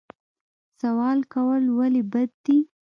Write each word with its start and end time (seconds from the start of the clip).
سوال 0.81 1.19
کول 1.33 1.63
ولې 1.77 2.01
بد 2.11 2.29
دي؟ 2.43 2.57